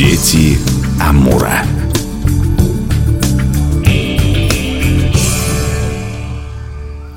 Дети 0.00 0.56
Амура. 0.98 1.60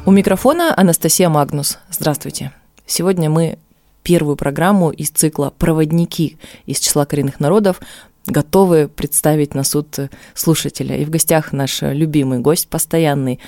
У 0.05 0.11
микрофона 0.11 0.73
Анастасия 0.75 1.29
Магнус. 1.29 1.77
Здравствуйте. 1.89 2.51
Сегодня 2.85 3.29
мы 3.29 3.57
первую 4.03 4.35
программу 4.35 4.89
из 4.89 5.11
цикла 5.11 5.53
«Проводники» 5.57 6.37
из 6.65 6.81
числа 6.81 7.05
коренных 7.05 7.39
народов 7.39 7.79
готовы 8.25 8.87
представить 8.87 9.53
на 9.53 9.63
суд 9.63 9.97
слушателя. 10.33 10.97
И 10.97 11.05
в 11.05 11.09
гостях 11.09 11.51
наш 11.51 11.81
любимый 11.81 12.39
гость, 12.39 12.67
постоянный 12.67 13.39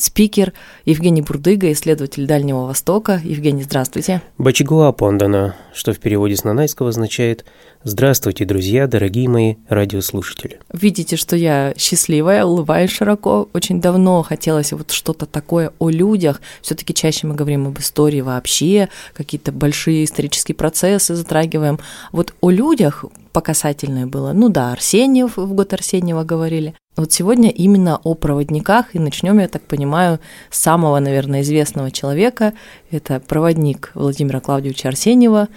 спикер 0.00 0.52
Евгений 0.84 1.22
Бурдыга, 1.22 1.70
исследователь 1.72 2.26
Дальнего 2.26 2.66
Востока. 2.66 3.20
Евгений, 3.22 3.62
здравствуйте. 3.62 4.22
Бачигуа 4.38 4.92
Пондана, 4.92 5.56
что 5.74 5.92
в 5.92 5.98
переводе 5.98 6.36
с 6.36 6.44
нанайского 6.44 6.88
означает 6.88 7.44
«Здравствуйте, 7.82 8.44
друзья, 8.44 8.86
дорогие 8.86 9.28
мои 9.28 9.54
радиослушатели». 9.68 10.60
Видите, 10.72 11.16
что 11.16 11.36
я 11.36 11.74
счастливая, 11.76 12.44
улыбаюсь 12.44 12.90
широко. 12.90 13.48
Очень 13.52 13.80
давно 13.80 14.22
хотелось 14.22 14.72
вот 14.72 14.90
что-то 14.90 15.26
такое 15.26 15.72
о 15.78 15.90
людях. 15.90 16.40
все 16.62 16.74
таки 16.74 16.94
чаще 16.94 17.26
мы 17.26 17.34
говорим 17.34 17.68
об 17.68 17.78
истории 17.78 18.20
вообще, 18.20 18.88
какие-то 19.14 19.52
большие 19.52 20.04
исторические 20.04 20.54
процессы 20.54 21.14
затрагиваем. 21.14 21.78
Вот 22.12 22.34
о 22.40 22.50
людях 22.50 23.04
по 23.32 23.40
касательной 23.40 24.06
было. 24.06 24.32
Ну 24.32 24.48
да, 24.48 24.72
Арсеньев, 24.72 25.36
в 25.36 25.52
год 25.54 25.72
Арсеньева 25.72 26.24
говорили. 26.24 26.74
Вот 26.96 27.12
сегодня 27.12 27.50
именно 27.50 28.00
о 28.02 28.14
проводниках, 28.14 28.94
и 28.94 28.98
начнем, 28.98 29.38
я 29.38 29.48
так 29.48 29.62
понимаю, 29.62 30.20
с 30.50 30.58
самого, 30.58 30.98
наверное, 30.98 31.42
известного 31.42 31.90
человека. 31.90 32.52
Это 32.90 33.20
проводник 33.20 33.92
Владимира 33.94 34.40
Клавдевича 34.40 34.88
Арсеньева. 34.88 35.48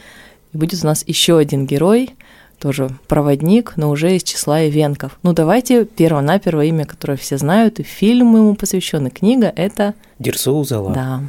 И 0.54 0.58
будет 0.58 0.84
у 0.84 0.88
нас 0.88 1.04
еще 1.08 1.38
один 1.38 1.66
герой, 1.66 2.12
тоже 2.60 2.92
проводник, 3.08 3.74
но 3.76 3.90
уже 3.90 4.16
из 4.16 4.24
числа 4.24 4.62
ивенков. 4.62 5.20
Ну 5.24 5.34
давайте 5.34 5.86
перво-наперво 5.86 6.64
имя, 6.66 6.86
которое 6.86 7.18
все 7.18 7.38
знают, 7.38 7.80
и 7.80 7.84
фильм 7.84 8.36
ему 8.36 8.56
посвящен, 8.56 9.08
и 9.08 9.10
книга– 9.10 9.52
это… 9.56 9.96
Дерсу 10.20 10.64
Зала. 10.64 10.94
Да. 10.94 11.22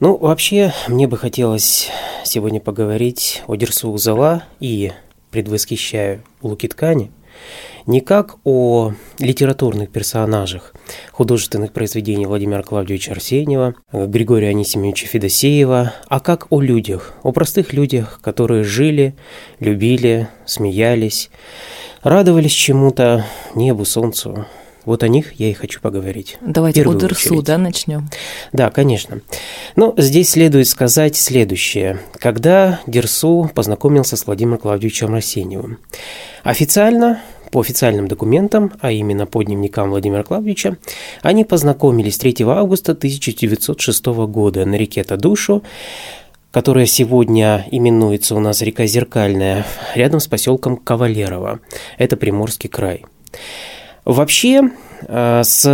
Ну, 0.00 0.16
вообще, 0.18 0.74
мне 0.88 1.06
бы 1.06 1.16
хотелось 1.16 1.88
сегодня 2.24 2.60
поговорить 2.60 3.42
о 3.46 3.54
Дерсу 3.54 3.96
Зала 3.96 4.42
и 4.60 4.92
предвосхищаю 5.34 6.22
луки 6.42 6.68
ткани, 6.68 7.10
не 7.86 8.00
как 8.00 8.36
о 8.44 8.92
литературных 9.18 9.90
персонажах 9.90 10.72
художественных 11.10 11.72
произведений 11.72 12.24
Владимира 12.24 12.62
Клавдевича 12.62 13.10
Арсеньева, 13.10 13.74
Григория 13.92 14.50
Анисимовича 14.50 15.08
Федосеева, 15.08 15.92
а 16.06 16.20
как 16.20 16.46
о 16.50 16.60
людях, 16.60 17.14
о 17.24 17.32
простых 17.32 17.72
людях, 17.72 18.20
которые 18.22 18.62
жили, 18.62 19.16
любили, 19.58 20.28
смеялись, 20.46 21.30
радовались 22.04 22.52
чему-то, 22.52 23.26
небу, 23.56 23.84
солнцу, 23.84 24.46
вот 24.84 25.02
о 25.02 25.08
них 25.08 25.34
я 25.34 25.50
и 25.50 25.52
хочу 25.52 25.80
поговорить. 25.80 26.38
Давайте 26.40 26.84
о 26.84 26.94
Дерсу, 26.94 27.42
да, 27.42 27.58
начнем? 27.58 28.08
Да, 28.52 28.70
конечно. 28.70 29.20
Ну, 29.76 29.94
здесь 29.96 30.30
следует 30.30 30.68
сказать 30.68 31.16
следующее. 31.16 32.00
Когда 32.18 32.80
Дерсу 32.86 33.50
познакомился 33.54 34.16
с 34.16 34.26
Владимиром 34.26 34.58
Клавдевичем 34.58 35.14
Арсеньевым? 35.14 35.78
Официально 36.42 37.20
по 37.50 37.60
официальным 37.60 38.08
документам, 38.08 38.72
а 38.80 38.90
именно 38.90 39.26
по 39.26 39.42
дневникам 39.42 39.90
Владимира 39.90 40.24
Клавдевича, 40.24 40.76
они 41.22 41.44
познакомились 41.44 42.18
3 42.18 42.36
августа 42.40 42.92
1906 42.92 44.06
года 44.06 44.66
на 44.66 44.74
реке 44.74 45.04
Тадушу, 45.04 45.62
которая 46.50 46.86
сегодня 46.86 47.66
именуется 47.70 48.34
у 48.34 48.40
нас 48.40 48.60
река 48.60 48.86
Зеркальная, 48.86 49.66
рядом 49.94 50.20
с 50.20 50.26
поселком 50.26 50.76
Кавалерово. 50.76 51.60
Это 51.96 52.16
Приморский 52.16 52.68
край. 52.68 53.04
Вообще, 54.04 54.70
э, 55.08 55.42
с 55.44 55.64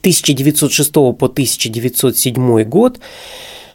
1906 0.00 0.92
по 1.12 1.28
1907 1.28 2.64
год 2.64 3.00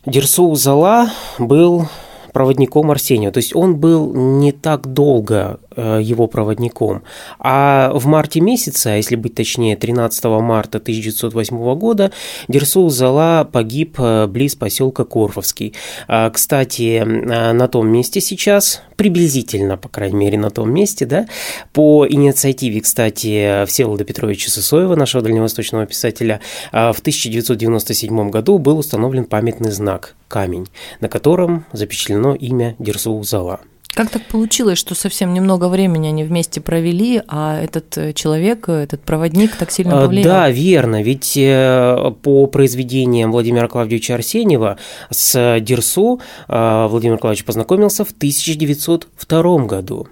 Дерсу 0.05 0.55
Зала 0.55 1.11
был 1.37 1.87
проводником 2.33 2.91
Арсения. 2.91 3.31
То 3.31 3.37
есть 3.37 3.55
он 3.55 3.77
был 3.77 4.13
не 4.13 4.51
так 4.51 4.87
долго 4.87 5.59
Э, 5.75 5.99
его 6.01 6.27
проводником. 6.27 7.01
А 7.39 7.91
в 7.93 8.05
марте 8.05 8.41
месяце, 8.41 8.87
а 8.87 8.95
если 8.95 9.15
быть 9.15 9.33
точнее, 9.33 9.75
13 9.75 10.23
марта 10.25 10.77
1908 10.77 11.75
года, 11.75 12.11
Дерсул 12.47 12.89
Зала 12.91 13.47
погиб 13.51 13.95
э, 13.97 14.27
близ 14.27 14.55
поселка 14.55 15.03
Корфовский. 15.03 15.73
А, 16.07 16.29
кстати, 16.29 17.01
э, 17.03 17.53
на 17.53 17.67
том 17.67 17.87
месте 17.87 18.21
сейчас, 18.21 18.83
приблизительно, 18.97 19.77
по 19.77 19.89
крайней 19.89 20.17
мере, 20.17 20.37
на 20.37 20.51
том 20.51 20.71
месте, 20.71 21.05
да, 21.07 21.25
по 21.71 22.05
инициативе, 22.07 22.81
кстати, 22.81 23.65
Всеволода 23.65 24.03
Петровича 24.03 24.51
Сысоева, 24.51 24.95
нашего 24.95 25.23
дальневосточного 25.23 25.87
писателя, 25.87 26.39
в 26.71 26.99
1997 26.99 28.29
году 28.29 28.59
был 28.59 28.77
установлен 28.77 29.25
памятный 29.25 29.71
знак 29.71 30.15
камень, 30.33 30.67
на 30.99 31.09
котором 31.09 31.65
запечатлено 31.73 32.33
имя 32.33 32.75
Дерсул 32.79 33.23
Зала. 33.23 33.59
Как 33.93 34.09
так 34.09 34.23
получилось, 34.23 34.79
что 34.79 34.95
совсем 34.95 35.35
немного 35.35 35.69
времени 35.69 36.07
они 36.07 36.23
вместе 36.23 36.59
провели, 36.59 37.21
а 37.27 37.61
этот 37.61 37.95
э, 37.95 38.13
человек, 38.13 38.67
этот 38.67 39.01
проводник 39.03 39.55
так 39.55 39.69
сильно 39.69 39.99
а, 39.99 40.05
повлиял? 40.05 40.23
Да, 40.23 40.49
верно. 40.49 41.03
Ведь 41.03 41.37
э, 41.37 42.11
по 42.23 42.47
произведениям 42.47 43.31
Владимира 43.31 43.67
Клавдевича 43.67 44.15
Арсеньева 44.15 44.79
с 45.11 45.59
Дерсу 45.59 46.19
э, 46.47 46.87
Владимир 46.89 47.19
Клавдевич 47.19 47.45
познакомился 47.45 48.03
в 48.03 48.09
1902 48.09 49.57
году. 49.65 50.07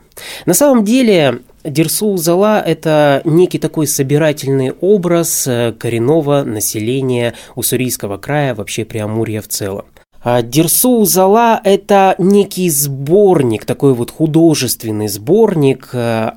На 0.45 0.53
самом 0.53 0.85
деле 0.85 1.39
Дерсу 1.63 2.17
Зала– 2.17 2.61
это 2.65 3.23
некий 3.25 3.57
такой 3.57 3.87
собирательный 3.87 4.73
образ 4.79 5.49
коренного 5.79 6.43
населения 6.43 7.33
Уссурийского 7.55 8.17
края, 8.17 8.53
вообще 8.53 8.85
Преамурья 8.85 9.41
в 9.41 9.47
целом. 9.47 9.85
А 10.23 10.43
Дерсу 10.43 11.03
Зала– 11.05 11.59
это 11.63 12.15
некий 12.19 12.69
сборник, 12.69 13.65
такой 13.65 13.93
вот 13.95 14.11
художественный 14.11 15.07
сборник 15.07 15.89
э, 15.93 16.33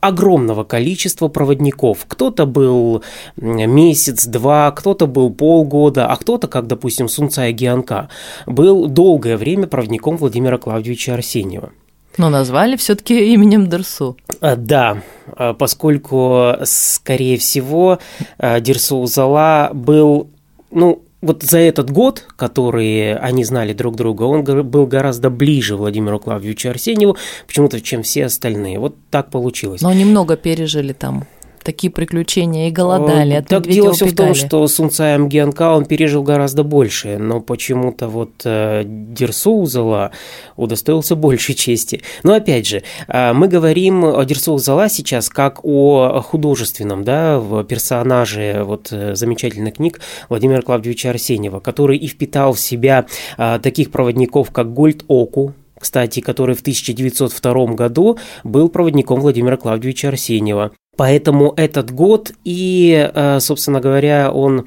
огромного 0.00 0.64
количества 0.64 1.28
проводников. 1.28 2.06
Кто-то 2.08 2.46
был 2.46 3.04
месяц-два, 3.36 4.70
кто-то 4.70 5.06
был 5.06 5.30
полгода, 5.30 6.06
а 6.06 6.16
кто-то, 6.16 6.48
как, 6.48 6.66
допустим, 6.66 7.10
Сунцая 7.10 7.52
Гианка, 7.52 8.08
был 8.46 8.86
долгое 8.86 9.36
время 9.36 9.66
проводником 9.66 10.16
Владимира 10.16 10.56
Клавдевича 10.56 11.12
Арсеньева. 11.12 11.72
Но 12.16 12.30
назвали 12.30 12.76
все-таки 12.76 13.34
именем 13.34 13.68
Дерсу. 13.68 14.16
А, 14.40 14.56
да, 14.56 15.02
а, 15.26 15.52
поскольку, 15.52 16.54
скорее 16.64 17.36
всего, 17.36 17.98
Дерсу 18.38 19.04
Зала 19.04 19.70
был, 19.74 20.28
ну, 20.70 21.02
вот 21.22 21.42
за 21.42 21.58
этот 21.58 21.90
год, 21.90 22.26
который 22.36 23.14
они 23.16 23.44
знали 23.44 23.72
друг 23.72 23.96
друга, 23.96 24.22
он 24.22 24.42
был 24.44 24.86
гораздо 24.86 25.30
ближе 25.30 25.76
Владимиру 25.76 26.18
Клавдевичу 26.18 26.70
Арсеньеву, 26.70 27.16
почему-то, 27.46 27.80
чем 27.80 28.02
все 28.02 28.26
остальные. 28.26 28.78
Вот 28.78 28.96
так 29.10 29.30
получилось. 29.30 29.82
Но 29.82 29.92
немного 29.92 30.36
пережили 30.36 30.92
там 30.92 31.26
такие 31.62 31.92
приключения 31.92 32.68
и 32.68 32.70
голодали, 32.70 33.34
от 33.34 33.48
Так 33.48 33.66
дело 33.66 33.92
все 33.92 34.06
в 34.06 34.14
том, 34.14 34.34
что 34.34 34.66
Сунцай 34.66 35.14
Амгианка 35.14 35.74
он 35.74 35.84
пережил 35.84 36.22
гораздо 36.22 36.62
больше, 36.62 37.18
но 37.18 37.40
почему-то 37.40 38.08
вот 38.08 38.30
э, 38.44 38.82
Дерсоузала 38.84 40.12
удостоился 40.56 41.16
большей 41.16 41.54
чести. 41.54 42.02
Но 42.22 42.34
опять 42.34 42.66
же, 42.66 42.82
э, 43.08 43.32
мы 43.32 43.48
говорим 43.48 44.04
о 44.04 44.24
Дерсоузала 44.24 44.88
сейчас 44.88 45.28
как 45.28 45.64
о 45.64 46.20
художественном, 46.22 47.04
да, 47.04 47.38
в 47.38 47.64
персонаже 47.64 48.62
вот 48.64 48.88
э, 48.90 49.14
замечательных 49.14 49.74
книг 49.74 50.00
Владимира 50.28 50.62
Клавдевича 50.62 51.10
Арсеньева, 51.10 51.60
который 51.60 51.96
и 51.96 52.06
впитал 52.06 52.54
в 52.54 52.60
себя 52.60 53.06
э, 53.38 53.58
таких 53.62 53.90
проводников, 53.90 54.50
как 54.50 54.72
Гольд 54.72 55.04
Оку, 55.08 55.54
кстати, 55.80 56.20
который 56.20 56.54
в 56.54 56.60
1902 56.60 57.66
году 57.74 58.18
был 58.44 58.68
проводником 58.68 59.20
Владимира 59.20 59.56
Клавдевича 59.56 60.08
Арсеньева. 60.08 60.72
Поэтому 61.00 61.54
этот 61.56 61.90
год 61.92 62.32
и, 62.44 63.10
э, 63.14 63.40
собственно 63.40 63.80
говоря, 63.80 64.30
он 64.30 64.66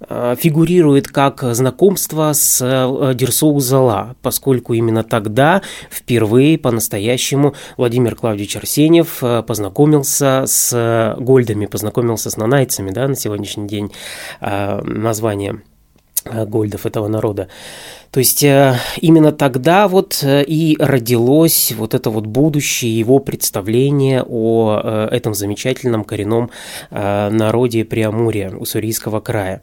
э, 0.00 0.34
фигурирует 0.38 1.08
как 1.08 1.42
знакомство 1.54 2.32
с 2.32 2.58
э, 2.64 3.12
Дерсоу 3.14 3.60
Зала, 3.60 4.16
поскольку 4.22 4.72
именно 4.72 5.04
тогда 5.04 5.60
впервые 5.90 6.56
по-настоящему 6.56 7.52
Владимир 7.76 8.16
Клавдевич 8.16 8.56
Арсеньев 8.56 9.22
познакомился 9.46 10.44
с 10.46 11.16
гольдами, 11.18 11.66
познакомился 11.66 12.30
с 12.30 12.38
нанайцами, 12.38 12.90
да, 12.90 13.06
на 13.06 13.14
сегодняшний 13.14 13.68
день 13.68 13.92
название 14.40 15.60
гольдов 16.24 16.86
этого 16.86 17.08
народа. 17.08 17.48
То 18.14 18.20
есть 18.20 18.44
э, 18.44 18.76
именно 19.00 19.32
тогда 19.32 19.88
вот 19.88 20.20
э, 20.22 20.44
и 20.44 20.76
родилось 20.78 21.72
вот 21.76 21.94
это 21.94 22.10
вот 22.10 22.26
будущее 22.26 22.96
его 22.96 23.18
представление 23.18 24.22
о 24.22 24.80
э, 24.80 25.08
этом 25.10 25.34
замечательном 25.34 26.04
коренном 26.04 26.50
народе 26.92 27.84
Преамурья, 27.84 28.50
Уссурийского 28.50 29.18
края. 29.20 29.62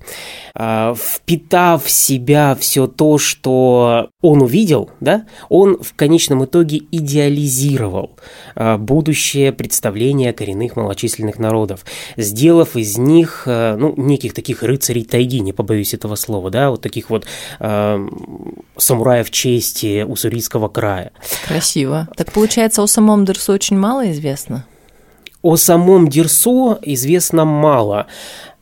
Впитав 0.53 1.85
в 1.85 1.89
себя 1.89 2.57
все 2.59 2.87
то, 2.87 3.17
что 3.17 4.09
он 4.21 4.41
увидел, 4.41 4.91
да, 5.00 5.25
он 5.50 5.77
в 5.81 5.94
конечном 5.95 6.45
итоге 6.45 6.81
идеализировал 6.91 8.12
а, 8.56 8.77
будущее 8.77 9.51
представление 9.51 10.31
коренных 10.31 10.75
малочисленных 10.75 11.39
народов, 11.39 11.85
сделав 12.18 12.75
из 12.75 12.97
них, 12.97 13.44
а, 13.47 13.75
ну, 13.77 13.94
неких 13.97 14.33
таких 14.33 14.62
рыцарей 14.63 15.03
тайги, 15.03 15.39
не 15.39 15.53
побоюсь 15.53 15.94
этого 15.94 16.15
слова, 16.15 16.51
да, 16.51 16.69
вот 16.69 16.81
таких 16.81 17.09
вот 17.09 17.25
э, 17.59 18.07
самураев 18.77 19.31
чести 19.31 20.03
уссурийского 20.03 20.67
края. 20.67 21.12
Красиво. 21.47 22.07
Так 22.15 22.31
получается, 22.31 22.83
о 22.83 22.88
самом 22.88 23.25
Дерсу 23.25 23.53
очень 23.53 23.77
мало 23.77 24.12
известно? 24.12 24.65
О 25.41 25.56
самом 25.56 26.07
Дерсу 26.07 26.77
известно 26.81 27.45
мало. 27.45 28.07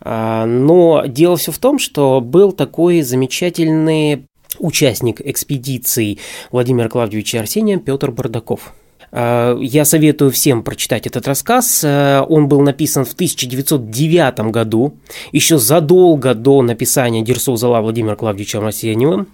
Но 0.01 1.03
дело 1.07 1.35
все 1.35 1.51
в 1.51 1.57
том, 1.57 1.77
что 1.77 2.21
был 2.21 2.53
такой 2.53 3.01
замечательный 3.01 4.28
участник 4.59 5.21
экспедиции 5.21 6.19
Владимира 6.51 6.89
Клавдевича 6.89 7.39
Арсения 7.39 7.77
Петр 7.77 8.11
Бардаков. 8.11 8.73
А, 9.11 9.57
я 9.59 9.85
советую 9.85 10.31
всем 10.31 10.63
прочитать 10.63 11.07
этот 11.07 11.27
рассказ. 11.27 11.81
А, 11.85 12.23
он 12.23 12.47
был 12.47 12.61
написан 12.61 13.05
в 13.05 13.13
1909 13.13 14.51
году, 14.51 14.93
еще 15.31 15.57
задолго 15.57 16.33
до 16.33 16.61
написания 16.61 17.21
Дерсу 17.21 17.55
Зала 17.55 17.81
Владимира 17.81 18.15
Клавдевича 18.15 18.59
Арсеньевым. 18.59 19.27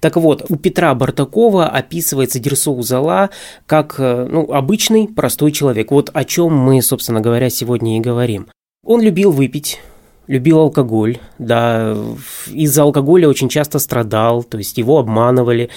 Так 0.00 0.16
вот, 0.16 0.44
у 0.48 0.56
Петра 0.56 0.94
Бартакова 0.94 1.66
описывается 1.68 2.38
Дерсу 2.38 2.80
Зала 2.82 3.30
как 3.66 3.96
э, 3.98 4.26
ну, 4.30 4.52
обычный 4.52 5.08
простой 5.08 5.52
человек. 5.52 5.90
Вот 5.90 6.10
о 6.12 6.24
чем 6.24 6.54
мы, 6.56 6.82
собственно 6.82 7.20
говоря, 7.20 7.50
сегодня 7.50 7.96
и 7.96 8.00
говорим. 8.00 8.48
Он 8.84 9.00
любил 9.00 9.30
выпить, 9.30 9.80
любил 10.26 10.60
алкоголь, 10.60 11.18
да, 11.38 11.96
из-за 12.50 12.82
алкоголя 12.82 13.28
очень 13.28 13.48
часто 13.48 13.78
страдал, 13.78 14.42
то 14.42 14.58
есть 14.58 14.78
его 14.78 14.98
обманывали. 14.98 15.70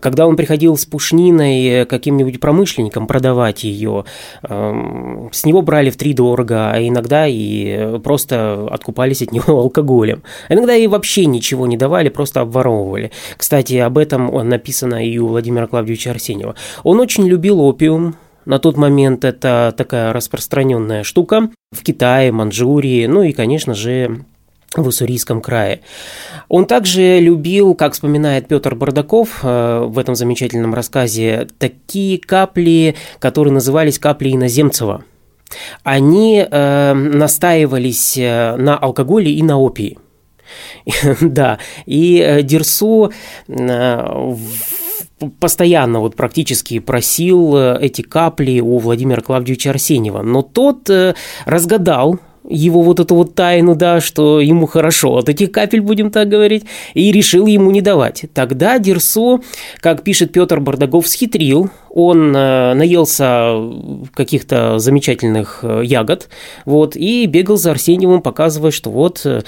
Когда 0.00 0.26
он 0.26 0.36
приходил 0.36 0.76
с 0.76 0.84
пушниной 0.84 1.86
каким-нибудь 1.86 2.40
промышленникам 2.40 3.06
продавать 3.06 3.64
ее, 3.64 4.04
эм, 4.42 5.30
с 5.32 5.44
него 5.44 5.62
брали 5.62 5.90
в 5.90 5.96
три 5.96 6.12
дорого, 6.12 6.70
а 6.70 6.80
иногда 6.80 7.26
и 7.26 7.98
просто 8.00 8.68
откупались 8.70 9.22
от 9.22 9.32
него 9.32 9.60
алкоголем. 9.60 10.22
А 10.48 10.54
иногда 10.54 10.74
и 10.74 10.86
вообще 10.86 11.26
ничего 11.26 11.66
не 11.66 11.76
давали, 11.76 12.08
просто 12.08 12.40
обворовывали. 12.40 13.10
Кстати, 13.36 13.74
об 13.74 13.98
этом 13.98 14.26
написано 14.48 15.04
и 15.06 15.18
у 15.18 15.28
Владимира 15.28 15.66
Клавдевича 15.66 16.10
Арсеньева. 16.10 16.54
Он 16.82 17.00
очень 17.00 17.26
любил 17.26 17.60
опиум, 17.60 18.16
на 18.44 18.58
тот 18.58 18.76
момент 18.76 19.24
это 19.24 19.74
такая 19.76 20.12
распространенная 20.12 21.02
штука 21.02 21.50
в 21.72 21.82
Китае, 21.82 22.32
Манчжурии, 22.32 23.06
ну 23.06 23.22
и, 23.22 23.32
конечно 23.32 23.74
же, 23.74 24.24
в 24.76 24.86
Уссурийском 24.88 25.40
крае. 25.40 25.80
Он 26.48 26.66
также 26.66 27.20
любил, 27.20 27.74
как 27.74 27.92
вспоминает 27.92 28.48
Петр 28.48 28.74
Бардаков 28.74 29.40
э, 29.42 29.84
в 29.86 29.98
этом 29.98 30.14
замечательном 30.14 30.74
рассказе, 30.74 31.48
такие 31.58 32.18
капли, 32.18 32.96
которые 33.18 33.54
назывались 33.54 33.98
капли 33.98 34.32
Иноземцева. 34.32 35.04
Они 35.82 36.44
э, 36.48 36.92
настаивались 36.94 38.16
э, 38.16 38.56
на 38.56 38.76
алкоголе 38.76 39.30
и 39.32 39.42
на 39.42 39.58
опии. 39.58 39.98
Да, 41.20 41.58
и 41.86 42.18
э, 42.18 42.42
Дерсу 42.42 43.12
постоянно 45.40 46.00
вот 46.00 46.16
практически 46.16 46.78
просил 46.78 47.56
э, 47.56 47.78
эти 47.80 48.02
капли 48.02 48.60
у 48.60 48.78
Владимира 48.78 49.22
Клавдевича 49.22 49.70
Арсеньева, 49.70 50.22
но 50.22 50.42
тот 50.42 50.90
э, 50.90 51.14
разгадал 51.44 52.18
его 52.48 52.82
вот 52.82 53.00
эту 53.00 53.14
вот 53.14 53.34
тайну, 53.34 53.74
да, 53.74 54.00
что 54.00 54.40
ему 54.40 54.66
хорошо 54.66 55.16
от 55.16 55.28
этих 55.28 55.50
капель, 55.52 55.80
будем 55.80 56.10
так 56.10 56.28
говорить, 56.28 56.64
и 56.92 57.10
решил 57.10 57.46
ему 57.46 57.70
не 57.70 57.80
давать. 57.80 58.24
Тогда 58.34 58.78
Дерсо, 58.78 59.40
как 59.80 60.02
пишет 60.02 60.32
Петр 60.32 60.60
Бардагов, 60.60 61.08
схитрил, 61.08 61.70
он 61.94 62.36
э, 62.36 62.74
наелся 62.74 63.54
каких-то 64.14 64.80
замечательных 64.80 65.60
э, 65.62 65.82
ягод, 65.84 66.28
вот, 66.64 66.96
и 66.96 67.24
бегал 67.26 67.56
за 67.56 67.70
Арсеньевым, 67.70 68.20
показывая, 68.20 68.72
что 68.72 68.90
вот, 68.90 69.22
э, 69.24 69.42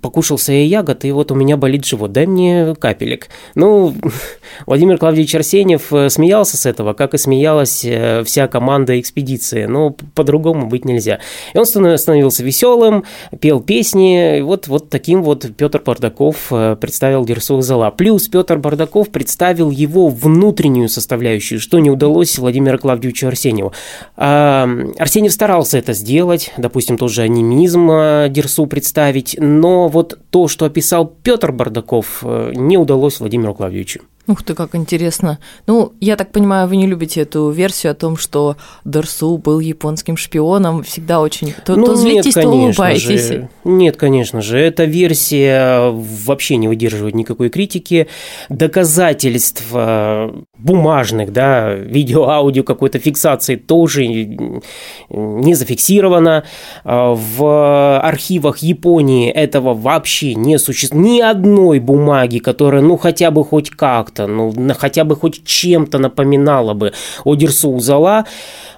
покушался 0.00 0.54
я 0.54 0.64
ягод, 0.64 1.04
и 1.04 1.12
вот 1.12 1.30
у 1.30 1.34
меня 1.34 1.58
болит 1.58 1.84
живот, 1.84 2.12
дай 2.12 2.26
мне 2.26 2.74
капелек. 2.74 3.28
Ну, 3.54 3.94
Владимир 4.66 4.96
Клавдевич 4.96 5.34
Арсеньев 5.34 5.92
смеялся 6.08 6.56
с 6.56 6.64
этого, 6.64 6.94
как 6.94 7.12
и 7.12 7.18
смеялась 7.18 7.86
вся 8.24 8.48
команда 8.48 8.98
экспедиции, 8.98 9.66
но 9.66 9.90
по-другому 9.90 10.68
быть 10.68 10.86
нельзя. 10.86 11.20
И 11.52 11.58
он 11.58 11.66
становился 11.66 12.39
веселым, 12.40 13.04
пел 13.40 13.60
песни, 13.60 14.38
и 14.38 14.42
вот, 14.42 14.68
вот 14.68 14.90
таким 14.90 15.22
вот 15.22 15.46
Петр 15.56 15.80
Бардаков 15.84 16.52
представил 16.80 17.24
Дерсу 17.24 17.60
Зала. 17.60 17.90
Плюс 17.90 18.28
Петр 18.28 18.58
Бардаков 18.58 19.10
представил 19.10 19.70
его 19.70 20.08
внутреннюю 20.08 20.88
составляющую, 20.88 21.60
что 21.60 21.78
не 21.78 21.90
удалось 21.90 22.38
Владимиру 22.38 22.78
Клавдевичу 22.78 23.26
Арсеньеву. 23.26 23.72
А, 24.16 24.68
Арсеньев 24.98 25.32
старался 25.32 25.78
это 25.78 25.92
сделать, 25.92 26.52
допустим, 26.56 26.98
тоже 26.98 27.22
анимизм 27.22 27.88
а, 27.90 28.28
Дерсу 28.28 28.66
представить, 28.66 29.36
но 29.38 29.88
вот 29.88 30.18
то, 30.30 30.48
что 30.48 30.64
описал 30.64 31.06
Петр 31.06 31.52
Бардаков, 31.52 32.20
э, 32.22 32.52
не 32.54 32.78
удалось 32.78 33.20
Владимиру 33.20 33.54
Клавдевичу. 33.54 34.00
Ух 34.26 34.42
ты, 34.42 34.54
как 34.54 34.74
интересно. 34.74 35.38
Ну, 35.66 35.92
я 35.98 36.14
так 36.16 36.30
понимаю, 36.30 36.68
вы 36.68 36.76
не 36.76 36.86
любите 36.86 37.22
эту 37.22 37.50
версию 37.50 37.92
о 37.92 37.94
том, 37.94 38.16
что 38.16 38.56
Дерсу 38.84 39.38
был 39.38 39.60
японским 39.60 40.16
шпионом. 40.16 40.82
Всегда 40.82 41.20
очень... 41.20 41.54
То, 41.64 41.74
ну, 41.74 41.86
то 41.86 41.96
злитесь, 41.96 42.36
нет, 42.36 42.44
то 42.44 42.50
улыбаетесь. 42.50 43.28
Же. 43.28 43.48
Нет, 43.64 43.96
конечно 43.96 44.42
же. 44.42 44.58
Эта 44.58 44.84
версия 44.84 45.90
вообще 45.90 46.58
не 46.58 46.68
выдерживает 46.68 47.14
никакой 47.14 47.48
критики. 47.48 48.08
Доказательств 48.50 49.64
э, 49.72 50.30
бумажных, 50.58 51.32
да, 51.32 51.72
видео, 51.74 52.28
аудио 52.28 52.62
какой-то 52.62 52.98
фиксации 52.98 53.56
тоже 53.56 54.06
не 54.06 55.54
зафиксировано. 55.54 56.44
Э, 56.84 57.14
в 57.16 58.00
архивах 58.00 58.58
Японии 58.58 59.30
этого 59.30 59.74
вообще 59.74 60.34
не 60.34 60.58
существует. 60.58 61.04
Ни 61.04 61.20
одной 61.20 61.80
бумаги, 61.80 62.38
которая, 62.38 62.82
ну, 62.82 62.98
хотя 62.98 63.30
бы 63.30 63.44
хоть 63.44 63.70
как-то 63.70 64.19
как-то, 64.20 64.26
ну, 64.26 64.74
хотя 64.74 65.04
бы 65.04 65.16
хоть 65.16 65.44
чем-то 65.44 65.98
напоминало 65.98 66.74
бы 66.74 66.92
о 67.24 67.34
Дерсу 67.34 67.70
Узала, 67.70 68.24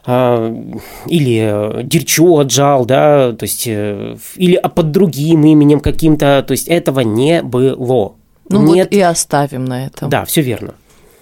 а, 0.04 0.54
или 1.06 1.82
Дерчу 1.84 2.38
Аджал, 2.38 2.84
да, 2.84 3.32
то 3.32 3.44
есть, 3.44 3.66
э, 3.66 4.16
или 4.36 4.60
под 4.74 4.90
другим 4.90 5.44
именем 5.44 5.80
каким-то, 5.80 6.44
то 6.46 6.52
есть 6.52 6.68
этого 6.68 7.00
не 7.00 7.42
было. 7.42 8.14
Ну 8.48 8.74
Нет. 8.74 8.88
вот 8.90 8.96
и 8.96 9.00
оставим 9.00 9.64
на 9.64 9.86
этом. 9.86 10.10
Да, 10.10 10.24
все 10.24 10.42
верно. 10.42 10.74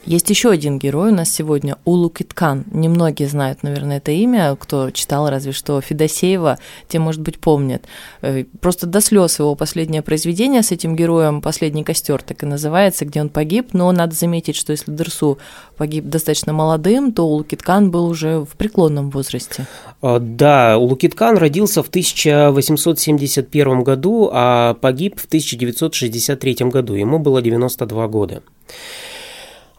Есть 0.06 0.30
еще 0.30 0.50
один 0.50 0.78
герой 0.78 1.10
у 1.10 1.14
нас 1.14 1.30
сегодня, 1.30 1.76
Улукиткан. 1.84 2.64
Немногие 2.72 3.28
знают, 3.28 3.62
наверное, 3.62 3.98
это 3.98 4.12
имя, 4.12 4.56
кто 4.58 4.90
читал 4.90 5.28
разве 5.28 5.52
что 5.52 5.78
Федосеева, 5.80 6.58
те, 6.88 6.98
может 6.98 7.20
быть, 7.20 7.38
помнят. 7.38 7.84
Э, 8.22 8.44
просто 8.60 8.86
до 8.86 9.02
слез 9.02 9.38
его 9.38 9.54
последнее 9.54 10.00
произведение 10.00 10.62
с 10.62 10.72
этим 10.72 10.96
героем 10.96 11.42
«Последний 11.42 11.84
костер» 11.84 12.22
так 12.22 12.42
и 12.42 12.46
называется, 12.46 13.04
где 13.04 13.20
он 13.20 13.28
погиб, 13.28 13.74
но 13.74 13.92
надо 13.92 14.14
заметить, 14.14 14.56
что 14.56 14.72
если 14.72 14.90
Дерсу 14.90 15.38
погиб 15.76 16.06
достаточно 16.06 16.54
молодым, 16.54 17.12
то 17.12 17.26
Улукиткан 17.26 17.90
был 17.90 18.06
уже 18.06 18.40
в 18.40 18.56
преклонном 18.56 19.10
возрасте. 19.10 19.66
А, 20.00 20.18
да, 20.18 20.78
Улукиткан 20.78 21.36
родился 21.36 21.82
в 21.82 21.88
1871 21.88 23.82
году, 23.82 24.30
а 24.32 24.74
погиб 24.74 25.20
в 25.20 25.26
1963 25.26 26.56
году. 26.70 26.94
Ему 26.94 27.18
было 27.18 27.42
92 27.42 28.08
года. 28.08 28.42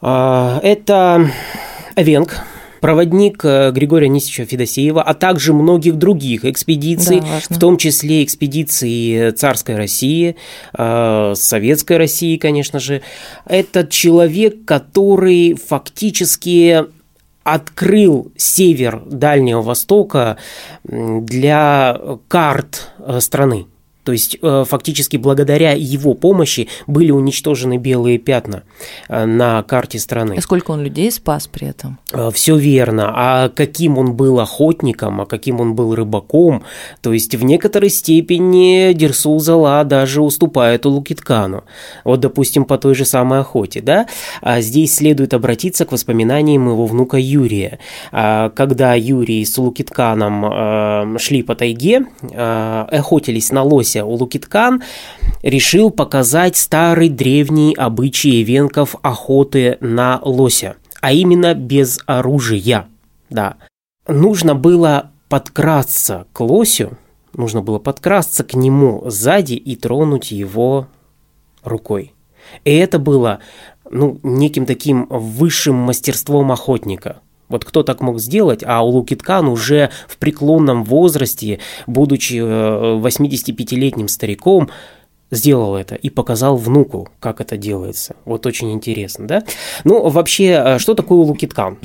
А, 0.01 0.59
это 0.63 1.31
Эвенг, 1.95 2.41
проводник 2.81 3.45
э, 3.45 3.71
Григория 3.71 4.07
Анисовича 4.07 4.45
Федосеева, 4.45 5.03
а 5.03 5.13
также 5.13 5.53
многих 5.53 5.95
других 5.95 6.43
экспедиций, 6.43 7.21
да, 7.21 7.55
в 7.55 7.59
том 7.59 7.77
числе 7.77 8.23
экспедиции 8.23 9.29
царской 9.31 9.75
России, 9.75 10.35
э, 10.75 11.33
советской 11.35 11.97
России, 11.97 12.37
конечно 12.37 12.79
же. 12.79 13.03
Это 13.45 13.85
человек, 13.85 14.65
который 14.65 15.53
фактически 15.53 16.85
открыл 17.43 18.31
север 18.35 19.03
Дальнего 19.05 19.61
Востока 19.61 20.37
для 20.83 21.99
карт 22.27 22.91
э, 22.99 23.19
страны. 23.19 23.67
То 24.03 24.11
есть 24.11 24.37
э, 24.41 24.63
фактически 24.67 25.17
благодаря 25.17 25.73
его 25.73 26.13
помощи 26.15 26.67
были 26.87 27.11
уничтожены 27.11 27.77
белые 27.77 28.17
пятна 28.17 28.63
э, 29.07 29.25
на 29.25 29.61
карте 29.63 29.99
страны. 29.99 30.35
А 30.37 30.41
сколько 30.41 30.71
он 30.71 30.81
людей 30.81 31.11
спас 31.11 31.47
при 31.47 31.67
этом? 31.67 31.99
Э, 32.11 32.31
Все 32.33 32.57
верно. 32.57 33.11
А 33.13 33.49
каким 33.49 33.97
он 33.97 34.13
был 34.13 34.39
охотником, 34.39 35.21
а 35.21 35.25
каким 35.25 35.61
он 35.61 35.75
был 35.75 35.93
рыбаком, 35.93 36.63
то 37.01 37.13
есть 37.13 37.35
в 37.35 37.43
некоторой 37.43 37.89
степени 37.89 38.93
Дерсу 38.93 39.37
Зала 39.39 39.83
даже 39.83 40.21
уступает 40.21 40.85
Улукиткану. 40.85 41.63
Вот, 42.03 42.19
допустим, 42.19 42.65
по 42.65 42.77
той 42.77 42.95
же 42.95 43.05
самой 43.05 43.41
охоте, 43.41 43.81
да? 43.81 44.07
А 44.41 44.61
здесь 44.61 44.95
следует 44.95 45.33
обратиться 45.33 45.85
к 45.85 45.91
воспоминаниям 45.91 46.67
его 46.67 46.87
внука 46.87 47.17
Юрия. 47.17 47.79
А 48.11 48.49
когда 48.49 48.95
Юрий 48.95 49.45
с 49.45 49.57
Улукитканом 49.57 51.17
шли 51.19 51.43
по 51.43 51.55
тайге, 51.55 52.05
охотились 52.33 53.51
на 53.51 53.63
лось 53.63 53.90
случившееся 53.91 54.05
Улукиткан 54.05 54.81
решил 55.43 55.91
показать 55.91 56.57
старый 56.57 57.09
древний 57.09 57.75
обычай 57.75 58.43
венков 58.43 58.95
охоты 59.01 59.77
на 59.81 60.19
лося, 60.23 60.75
а 61.01 61.11
именно 61.11 61.53
без 61.53 61.99
оружия. 62.05 62.87
Да. 63.29 63.55
Нужно 64.07 64.55
было 64.55 65.11
подкрасться 65.29 66.25
к 66.33 66.41
лосю, 66.41 66.97
нужно 67.33 67.61
было 67.61 67.79
подкрасться 67.79 68.43
к 68.43 68.53
нему 68.53 69.03
сзади 69.05 69.53
и 69.53 69.75
тронуть 69.75 70.31
его 70.31 70.87
рукой. 71.63 72.13
И 72.65 72.71
это 72.71 72.99
было 72.99 73.39
ну, 73.89 74.19
неким 74.23 74.65
таким 74.65 75.07
высшим 75.09 75.75
мастерством 75.75 76.51
охотника– 76.51 77.17
вот 77.51 77.65
кто 77.65 77.83
так 77.83 78.01
мог 78.01 78.19
сделать, 78.19 78.63
а 78.65 78.83
Улукиткан 78.83 79.47
уже 79.47 79.91
в 80.07 80.17
преклонном 80.17 80.83
возрасте, 80.83 81.59
будучи 81.85 82.35
85-летним 82.35 84.05
э, 84.05 84.09
стариком, 84.09 84.69
сделал 85.29 85.75
это 85.75 85.95
и 85.95 86.09
показал 86.09 86.55
внуку, 86.55 87.09
как 87.19 87.41
это 87.41 87.57
делается. 87.57 88.15
Вот 88.25 88.45
очень 88.45 88.71
интересно, 88.71 89.27
да? 89.27 89.43
Ну, 89.83 90.09
вообще, 90.09 90.61
э, 90.65 90.79
что 90.79 90.95
такое 90.95 91.19
Улукиткан? 91.19 91.77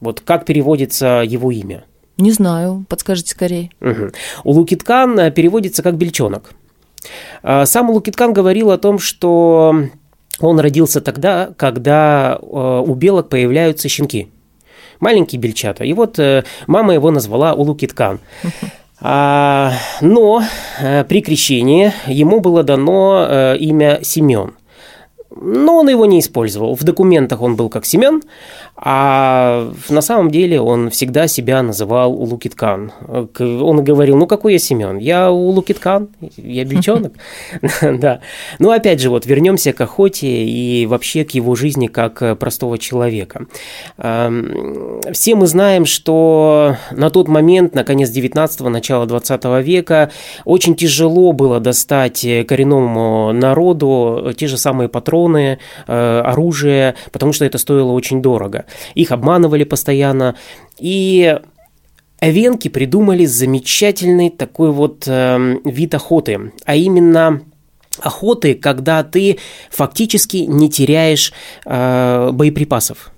Вот 0.00 0.20
как 0.20 0.44
переводится 0.46 1.22
его 1.26 1.50
имя? 1.50 1.84
Не 2.16 2.32
знаю, 2.32 2.84
подскажите 2.88 3.32
скорее. 3.32 3.70
Угу. 3.80 4.10
Улукиткан 4.44 5.18
э, 5.18 5.30
переводится 5.30 5.82
как 5.82 5.96
бельчонок. 5.96 6.52
Сам 7.42 7.90
Улукиткан 7.90 8.32
говорил 8.32 8.72
о 8.72 8.78
том, 8.78 8.98
что 8.98 9.84
он 10.40 10.60
родился 10.60 11.00
тогда, 11.00 11.50
когда 11.56 12.36
у 12.40 12.92
белок 12.94 13.28
появляются 13.28 13.88
щенки 13.88 14.28
маленький 15.00 15.38
бельчата. 15.38 15.84
И 15.84 15.92
вот 15.92 16.18
э, 16.18 16.44
мама 16.66 16.94
его 16.94 17.10
назвала 17.10 17.54
Улукиткан. 17.54 18.20
А, 19.00 19.74
но 20.00 20.42
э, 20.80 21.04
при 21.04 21.22
крещении 21.22 21.92
ему 22.06 22.40
было 22.40 22.64
дано 22.64 23.26
э, 23.28 23.56
имя 23.58 24.00
Семен. 24.02 24.54
Но 25.40 25.76
он 25.76 25.88
его 25.88 26.06
не 26.06 26.20
использовал. 26.20 26.74
В 26.74 26.82
документах 26.82 27.40
он 27.42 27.56
был 27.56 27.68
как 27.68 27.84
Семен, 27.84 28.22
а 28.76 29.72
на 29.88 30.00
самом 30.00 30.30
деле 30.30 30.60
он 30.60 30.90
всегда 30.90 31.28
себя 31.28 31.62
называл 31.62 32.12
Улукиткан. 32.12 32.92
Он 33.38 33.84
говорил, 33.84 34.16
ну 34.16 34.26
какой 34.26 34.54
я 34.54 34.58
Семен? 34.58 34.98
Я 34.98 35.30
Улукиткан, 35.30 36.08
я 36.36 36.64
бельчонок. 36.64 37.12
Да. 37.98 38.20
Ну 38.58 38.70
опять 38.70 39.00
же, 39.00 39.10
вот 39.10 39.26
вернемся 39.26 39.72
к 39.72 39.80
охоте 39.80 40.44
и 40.44 40.86
вообще 40.86 41.24
к 41.24 41.32
его 41.32 41.54
жизни 41.54 41.86
как 41.86 42.38
простого 42.38 42.78
человека. 42.78 43.46
Все 43.96 45.34
мы 45.34 45.46
знаем, 45.46 45.84
что 45.86 46.76
на 46.90 47.10
тот 47.10 47.28
момент, 47.28 47.74
на 47.74 47.84
конец 47.84 48.10
19-го, 48.10 48.68
начало 48.68 49.06
20 49.06 49.44
века, 49.64 50.10
очень 50.44 50.74
тяжело 50.74 51.32
было 51.32 51.60
достать 51.60 52.20
коренному 52.46 53.32
народу 53.32 54.32
те 54.36 54.46
же 54.46 54.56
самые 54.56 54.88
патроны, 54.88 55.27
э, 55.36 56.20
оружие, 56.20 56.94
потому 57.12 57.32
что 57.32 57.44
это 57.44 57.58
стоило 57.58 57.92
очень 57.92 58.22
дорого 58.22 58.64
их 58.94 59.12
обманывали 59.12 59.64
постоянно. 59.64 60.34
И 60.78 61.38
Эвенки 62.20 62.68
придумали 62.68 63.24
замечательный 63.26 64.30
такой 64.30 64.72
вот 64.72 65.04
э, 65.06 65.56
вид 65.64 65.94
охоты, 65.94 66.52
а 66.64 66.74
именно 66.74 67.42
охоты, 68.00 68.54
когда 68.54 69.02
ты 69.02 69.38
фактически 69.70 70.38
не 70.38 70.68
теряешь 70.68 71.32
э, 71.64 72.30
боеприпасов. 72.32 73.12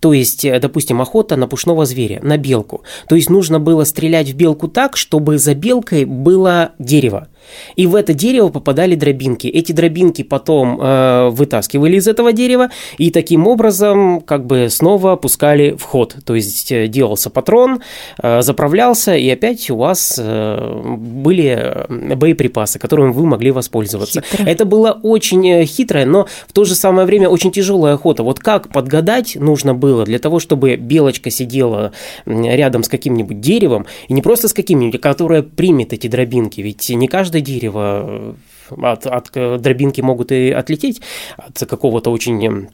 То 0.00 0.12
есть, 0.12 0.44
э, 0.44 0.58
допустим, 0.58 1.00
охота 1.00 1.36
на 1.36 1.46
пушного 1.46 1.84
зверя, 1.84 2.20
на 2.22 2.38
белку. 2.38 2.82
То 3.08 3.14
есть 3.14 3.30
нужно 3.30 3.60
было 3.60 3.84
стрелять 3.84 4.30
в 4.30 4.34
белку 4.34 4.66
так, 4.66 4.96
чтобы 4.96 5.38
за 5.38 5.54
белкой 5.54 6.06
было 6.06 6.72
дерево. 6.78 7.28
И 7.76 7.86
в 7.86 7.94
это 7.94 8.14
дерево 8.14 8.48
попадали 8.48 8.94
дробинки. 8.94 9.46
Эти 9.46 9.72
дробинки 9.72 10.22
потом 10.22 10.80
э, 10.80 11.28
вытаскивали 11.30 11.96
из 11.96 12.08
этого 12.08 12.32
дерева 12.32 12.70
и 12.98 13.10
таким 13.10 13.46
образом 13.46 14.20
как 14.20 14.46
бы 14.46 14.68
снова 14.70 15.16
пускали 15.16 15.72
в 15.72 15.82
ход. 15.82 16.16
То 16.24 16.34
есть 16.34 16.70
э, 16.72 16.86
делался 16.86 17.30
патрон, 17.30 17.80
э, 18.22 18.42
заправлялся, 18.42 19.16
и 19.16 19.28
опять 19.28 19.70
у 19.70 19.76
вас 19.76 20.16
э, 20.18 20.94
были 20.96 21.86
боеприпасы, 21.88 22.78
которыми 22.78 23.12
вы 23.12 23.26
могли 23.26 23.50
воспользоваться. 23.50 24.22
Хитро. 24.22 24.44
Это 24.44 24.64
было 24.64 24.98
очень 25.02 25.48
э, 25.48 25.64
хитрое, 25.64 26.06
но 26.06 26.26
в 26.46 26.52
то 26.52 26.64
же 26.64 26.74
самое 26.74 27.06
время 27.06 27.28
очень 27.28 27.50
тяжелая 27.52 27.94
охота. 27.94 28.22
Вот 28.22 28.40
как 28.40 28.68
подгадать 28.68 29.36
нужно 29.36 29.74
было 29.74 30.04
для 30.04 30.18
того, 30.18 30.38
чтобы 30.38 30.76
белочка 30.76 31.30
сидела 31.30 31.92
рядом 32.26 32.82
с 32.82 32.88
каким-нибудь 32.88 33.40
деревом, 33.40 33.86
и 34.08 34.12
не 34.12 34.22
просто 34.22 34.48
с 34.48 34.52
каким-нибудь, 34.52 34.96
а 34.96 34.98
которое 34.98 35.42
примет 35.42 35.92
эти 35.92 36.06
дробинки. 36.06 36.60
Ведь 36.60 36.88
не 36.90 37.08
каждый 37.08 37.29
каждое 37.30 37.42
дерево 37.42 38.36
э, 38.70 38.74
от, 38.82 39.06
от 39.06 39.30
э, 39.34 39.58
дробинки 39.58 40.00
могут 40.00 40.32
и 40.32 40.50
отлететь 40.50 41.00
от 41.36 41.58
какого-то 41.68 42.10
очень 42.10 42.68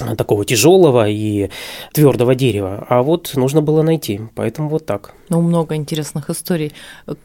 э, 0.00 0.14
такого 0.16 0.44
тяжелого 0.44 1.08
и 1.08 1.50
твердого 1.92 2.34
дерева. 2.34 2.86
А 2.88 3.02
вот 3.02 3.32
нужно 3.36 3.60
было 3.60 3.82
найти. 3.82 4.20
Поэтому 4.34 4.70
вот 4.70 4.86
так. 4.86 5.12
Ну, 5.28 5.42
много 5.42 5.74
интересных 5.74 6.30
историй. 6.30 6.72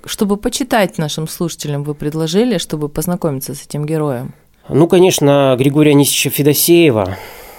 Чтобы 0.05 0.37
почитать 0.37 0.97
нашим 0.97 1.27
слушателям, 1.27 1.83
вы 1.83 1.95
предложили, 1.95 2.57
чтобы 2.57 2.89
познакомиться 2.89 3.53
с 3.53 3.65
этим 3.65 3.85
героем? 3.85 4.33
Ну, 4.69 4.87
конечно, 4.87 5.55
Григория 5.57 5.91
Анисича 5.91 6.29
Федосеева 6.29 7.17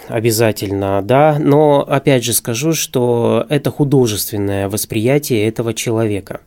обязательно, 0.08 1.00
да, 1.02 1.38
но 1.38 1.80
опять 1.80 2.24
же 2.24 2.34
скажу, 2.34 2.74
что 2.74 3.46
это 3.48 3.70
художественное 3.70 4.68
восприятие 4.68 5.48
этого 5.48 5.72
человека. 5.72 6.40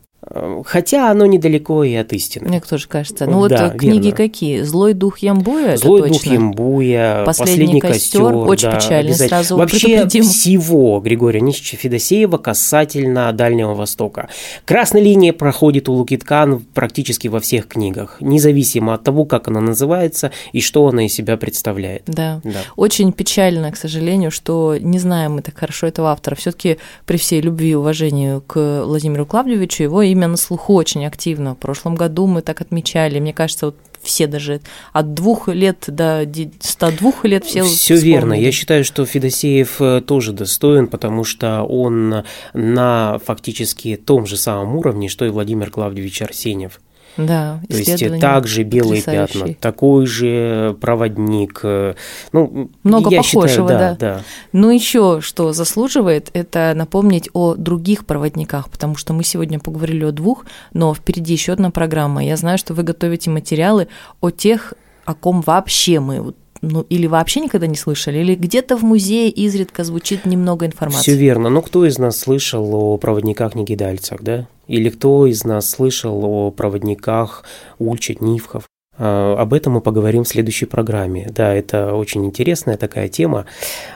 Хотя 0.64 1.10
оно 1.10 1.26
недалеко 1.26 1.84
и 1.84 1.94
от 1.94 2.12
истины. 2.12 2.48
Мне 2.48 2.60
тоже 2.60 2.88
кажется. 2.88 3.26
Ну 3.26 3.38
вот 3.38 3.50
да, 3.50 3.70
книги 3.70 4.06
верно. 4.06 4.16
какие? 4.16 4.62
«Злой 4.62 4.92
дух 4.92 5.18
Ямбуя» 5.20 5.76
«Злой 5.76 6.08
дух 6.08 6.24
Ямбуя», 6.26 7.24
«Последний, 7.24 7.80
Последний 7.80 7.80
костер», 7.80 8.34
очень 8.34 8.70
да, 8.70 8.76
печально, 8.76 9.14
сразу 9.14 9.56
Вообще 9.56 10.06
всего 10.08 11.00
Григория 11.00 11.40
Нищича 11.40 11.76
Федосеева 11.76 12.36
касательно 12.36 13.32
Дальнего 13.32 13.74
Востока. 13.74 14.28
Красная 14.64 15.02
линия 15.02 15.32
проходит 15.32 15.88
у 15.88 15.92
Лукиткан 15.92 16.64
практически 16.74 17.28
во 17.28 17.38
всех 17.38 17.68
книгах, 17.68 18.16
независимо 18.20 18.94
от 18.94 19.04
того, 19.04 19.24
как 19.24 19.46
она 19.46 19.60
называется 19.60 20.32
и 20.52 20.60
что 20.60 20.88
она 20.88 21.06
из 21.06 21.14
себя 21.14 21.36
представляет. 21.36 22.02
Да, 22.06 22.40
да. 22.42 22.60
очень 22.74 23.12
печально, 23.12 23.70
к 23.70 23.76
сожалению, 23.76 24.32
что 24.32 24.76
не 24.78 24.98
знаем 24.98 25.34
мы 25.34 25.42
так 25.42 25.56
хорошо 25.56 25.86
этого 25.86 26.10
автора. 26.10 26.34
все 26.34 26.50
таки 26.50 26.78
при 27.06 27.18
всей 27.18 27.40
любви 27.40 27.70
и 27.70 27.74
уважении 27.74 28.40
к 28.46 28.82
Владимиру 28.84 29.24
Клавдевичу 29.24 29.84
его 29.84 30.07
имя 30.10 30.28
на 30.28 30.36
слуху 30.36 30.74
очень 30.74 31.06
активно. 31.06 31.54
В 31.54 31.58
прошлом 31.58 31.94
году 31.94 32.26
мы 32.26 32.42
так 32.42 32.60
отмечали. 32.60 33.20
Мне 33.20 33.32
кажется, 33.32 33.66
вот 33.66 33.76
все 34.02 34.26
даже 34.26 34.60
от 34.92 35.14
двух 35.14 35.48
лет 35.48 35.84
до 35.86 36.28
102 36.60 37.12
лет 37.24 37.44
все 37.44 37.64
Все 37.64 37.96
верно. 37.96 38.32
Я 38.34 38.52
считаю, 38.52 38.84
что 38.84 39.04
Федосеев 39.04 39.80
э, 39.80 40.00
тоже 40.00 40.32
достоин, 40.32 40.86
потому 40.86 41.24
что 41.24 41.62
он 41.62 42.24
на 42.52 43.18
фактически 43.24 43.96
том 43.96 44.26
же 44.26 44.36
самом 44.36 44.76
уровне, 44.76 45.08
что 45.08 45.24
и 45.24 45.30
Владимир 45.30 45.70
Клавдевич 45.70 46.22
Арсеньев. 46.22 46.80
Да, 47.18 47.60
То 47.68 47.76
есть 47.76 48.20
также 48.20 48.62
белые 48.62 49.02
пятна, 49.02 49.54
такой 49.54 50.06
же 50.06 50.76
проводник. 50.80 51.60
Э, 51.64 51.94
ну, 52.32 52.70
Много 52.84 53.10
я 53.10 53.18
похожего, 53.18 53.48
считаю, 53.48 53.68
да, 53.68 53.78
да. 53.78 53.96
да. 53.98 54.22
Ну 54.52 54.70
еще 54.70 55.20
что 55.20 55.52
заслуживает, 55.52 56.30
это 56.32 56.72
напомнить 56.76 57.28
о 57.32 57.56
других 57.56 58.06
проводниках, 58.06 58.70
потому 58.70 58.96
что 58.96 59.12
мы 59.12 59.24
сегодня 59.24 59.58
поговорили 59.58 60.04
о 60.04 60.12
двух, 60.12 60.46
но 60.72 60.94
впереди 60.94 61.32
еще 61.32 61.52
одна 61.52 61.70
программа. 61.70 62.24
Я 62.24 62.36
знаю, 62.36 62.56
что 62.56 62.72
вы 62.72 62.84
готовите 62.84 63.30
материалы 63.30 63.88
о 64.20 64.30
тех, 64.30 64.74
о 65.04 65.14
ком 65.14 65.42
вообще 65.42 65.98
мы 65.98 66.34
ну, 66.60 66.82
или 66.82 67.06
вообще 67.06 67.40
никогда 67.40 67.66
не 67.66 67.76
слышали, 67.76 68.18
или 68.18 68.34
где-то 68.34 68.76
в 68.76 68.82
музее 68.82 69.30
изредка 69.30 69.84
звучит 69.84 70.26
немного 70.26 70.66
информации. 70.66 71.12
Все 71.12 71.16
верно. 71.16 71.48
Но 71.50 71.62
кто 71.62 71.86
из 71.86 71.98
нас 71.98 72.18
слышал 72.18 72.74
о 72.74 72.96
проводниках-негидальцах, 72.96 74.22
да? 74.22 74.48
Или 74.68 74.90
кто 74.90 75.26
из 75.26 75.44
нас 75.44 75.68
слышал 75.68 76.24
о 76.24 76.50
проводниках 76.50 77.44
Ульчат, 77.78 78.20
Нивхов? 78.20 78.64
А, 78.98 79.36
об 79.38 79.54
этом 79.54 79.74
мы 79.74 79.80
поговорим 79.80 80.24
в 80.24 80.28
следующей 80.28 80.66
программе. 80.66 81.28
Да, 81.30 81.54
это 81.54 81.94
очень 81.94 82.24
интересная 82.26 82.76
такая 82.76 83.08
тема. 83.08 83.46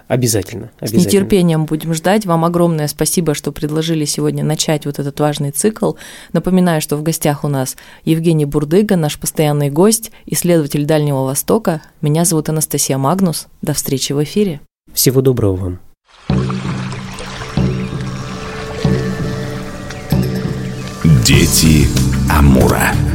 Обязательно, 0.08 0.70
обязательно. 0.78 1.02
С 1.02 1.06
нетерпением 1.06 1.66
будем 1.66 1.92
ждать. 1.92 2.24
Вам 2.24 2.44
огромное 2.44 2.88
спасибо, 2.88 3.34
что 3.34 3.52
предложили 3.52 4.04
сегодня 4.04 4.44
начать 4.44 4.86
вот 4.86 4.98
этот 4.98 5.18
важный 5.20 5.50
цикл. 5.50 5.94
Напоминаю, 6.32 6.80
что 6.80 6.96
в 6.96 7.02
гостях 7.02 7.44
у 7.44 7.48
нас 7.48 7.76
Евгений 8.04 8.46
Бурдыга, 8.46 8.96
наш 8.96 9.18
постоянный 9.18 9.70
гость, 9.70 10.12
исследователь 10.26 10.86
Дальнего 10.86 11.24
Востока. 11.24 11.82
Меня 12.00 12.24
зовут 12.24 12.48
Анастасия 12.48 12.98
Магнус. 12.98 13.48
До 13.60 13.74
встречи 13.74 14.12
в 14.12 14.22
эфире. 14.22 14.60
Всего 14.92 15.20
доброго 15.20 15.78
вам. 16.28 16.71
Дети 21.24 21.86
Амура. 22.28 23.11